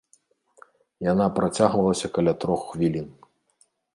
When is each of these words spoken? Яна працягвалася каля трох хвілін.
Яна 1.11 1.27
працягвалася 1.37 2.07
каля 2.17 2.33
трох 2.45 2.61
хвілін. 2.73 3.07